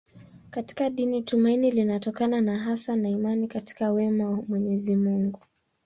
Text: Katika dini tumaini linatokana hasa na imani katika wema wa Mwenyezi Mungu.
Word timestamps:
Katika 0.49 0.89
dini 0.89 1.21
tumaini 1.21 1.71
linatokana 1.71 2.59
hasa 2.59 2.95
na 2.95 3.09
imani 3.09 3.47
katika 3.47 3.91
wema 3.91 4.29
wa 4.29 4.41
Mwenyezi 4.47 4.95
Mungu. 4.95 5.39